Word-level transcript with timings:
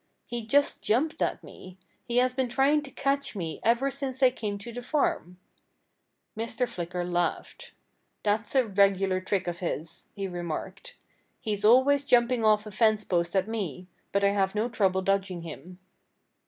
"He 0.25 0.43
just 0.47 0.81
jumped 0.81 1.21
at 1.21 1.43
me. 1.43 1.77
He 2.05 2.17
has 2.17 2.33
been 2.33 2.49
trying 2.49 2.81
to 2.81 2.89
catch 2.91 3.35
me 3.35 3.59
ever 3.63 3.91
since 3.91 4.23
I 4.23 4.31
came 4.31 4.57
to 4.57 4.73
the 4.73 4.81
farm." 4.81 5.37
Mr. 6.35 6.67
Flicker 6.67 7.05
laughed. 7.05 7.73
"That's 8.23 8.55
a 8.55 8.65
regular 8.65 9.21
trick 9.21 9.45
of 9.45 9.59
his," 9.59 10.09
he 10.15 10.27
remarked. 10.27 10.95
"He's 11.39 11.63
always 11.63 12.03
jumping 12.03 12.43
off 12.43 12.65
a 12.65 12.71
fence 12.71 13.03
post 13.03 13.35
at 13.35 13.47
me. 13.47 13.85
But 14.11 14.23
I 14.23 14.29
have 14.29 14.55
no 14.55 14.69
trouble 14.69 15.03
dodging 15.03 15.43
him." 15.43 15.77